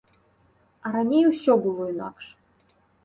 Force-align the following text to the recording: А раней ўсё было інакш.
А 0.87 0.93
раней 0.95 1.23
ўсё 1.27 1.59
было 1.67 1.83
інакш. 1.93 2.25